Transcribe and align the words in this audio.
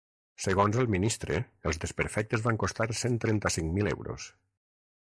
Segons 0.45 0.79
el 0.83 0.89
ministre, 0.93 1.37
els 1.71 1.79
desperfectes 1.85 2.45
van 2.49 2.59
costar 2.65 2.91
cent 3.05 3.23
trenta-cinc 3.27 3.75
mil 3.79 3.95
euros. 3.97 4.31